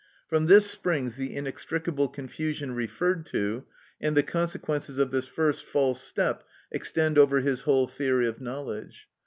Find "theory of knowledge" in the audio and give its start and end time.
7.85-9.07